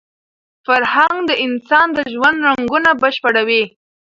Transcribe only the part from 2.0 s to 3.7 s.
ژوند رنګونه بشپړوي.